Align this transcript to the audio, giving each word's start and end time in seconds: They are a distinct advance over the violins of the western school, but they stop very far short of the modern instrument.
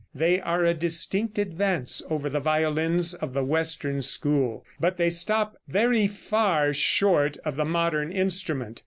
They 0.15 0.39
are 0.41 0.63
a 0.65 0.73
distinct 0.73 1.37
advance 1.37 2.01
over 2.09 2.27
the 2.27 2.39
violins 2.39 3.13
of 3.13 3.33
the 3.35 3.43
western 3.43 4.01
school, 4.01 4.65
but 4.79 4.97
they 4.97 5.11
stop 5.11 5.57
very 5.67 6.07
far 6.07 6.73
short 6.73 7.37
of 7.45 7.55
the 7.55 7.65
modern 7.65 8.11
instrument. 8.11 8.79